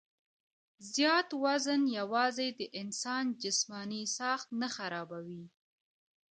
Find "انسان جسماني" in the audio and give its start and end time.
2.81-4.01